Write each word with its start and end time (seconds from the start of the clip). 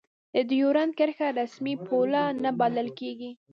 د 0.33 0.35
دیورند 0.49 0.91
کرښه 0.99 1.27
رسمي 1.39 1.75
پوله 1.87 2.23
نه 2.43 2.51
بلله 2.59 2.91
کېږي. 2.99 3.31